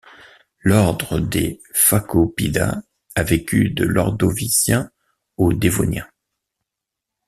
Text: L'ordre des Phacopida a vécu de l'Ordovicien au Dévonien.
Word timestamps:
L'ordre 0.61 1.19
des 1.19 1.61
Phacopida 1.75 2.81
a 3.13 3.21
vécu 3.21 3.69
de 3.69 3.83
l'Ordovicien 3.83 4.89
au 5.37 5.53
Dévonien. 5.53 6.07